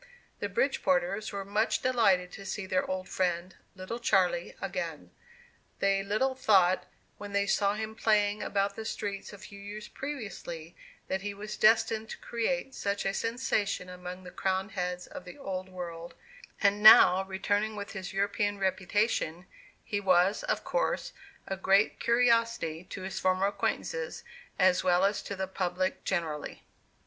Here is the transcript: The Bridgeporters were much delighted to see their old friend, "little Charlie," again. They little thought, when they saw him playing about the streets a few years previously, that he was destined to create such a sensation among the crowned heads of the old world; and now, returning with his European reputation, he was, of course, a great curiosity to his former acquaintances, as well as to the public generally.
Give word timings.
The 0.39 0.49
Bridgeporters 0.49 1.31
were 1.31 1.45
much 1.45 1.83
delighted 1.83 2.31
to 2.31 2.43
see 2.43 2.65
their 2.65 2.89
old 2.89 3.07
friend, 3.07 3.53
"little 3.75 3.99
Charlie," 3.99 4.55
again. 4.59 5.11
They 5.77 6.01
little 6.01 6.33
thought, 6.33 6.87
when 7.19 7.33
they 7.33 7.45
saw 7.45 7.75
him 7.75 7.93
playing 7.93 8.41
about 8.41 8.75
the 8.75 8.83
streets 8.83 9.31
a 9.31 9.37
few 9.37 9.59
years 9.59 9.87
previously, 9.87 10.75
that 11.07 11.21
he 11.21 11.35
was 11.35 11.55
destined 11.55 12.09
to 12.09 12.17
create 12.17 12.73
such 12.73 13.05
a 13.05 13.13
sensation 13.13 13.89
among 13.91 14.23
the 14.23 14.31
crowned 14.31 14.71
heads 14.71 15.05
of 15.05 15.23
the 15.23 15.37
old 15.37 15.69
world; 15.69 16.15
and 16.59 16.81
now, 16.81 17.23
returning 17.25 17.75
with 17.75 17.91
his 17.91 18.11
European 18.11 18.57
reputation, 18.57 19.45
he 19.83 19.99
was, 19.99 20.41
of 20.41 20.63
course, 20.63 21.13
a 21.45 21.55
great 21.55 21.99
curiosity 21.99 22.83
to 22.85 23.03
his 23.03 23.19
former 23.19 23.45
acquaintances, 23.45 24.23
as 24.57 24.83
well 24.83 25.05
as 25.05 25.21
to 25.21 25.35
the 25.35 25.45
public 25.45 26.03
generally. 26.03 26.63